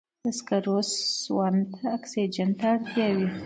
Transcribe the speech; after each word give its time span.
د 0.25 0.27
سکرو 0.37 0.77
سون 1.23 1.55
ته 1.73 1.79
د 1.89 1.91
اکسیجن 1.97 2.49
ته 2.59 2.65
اړتیا 2.75 3.07
وي. 3.17 3.29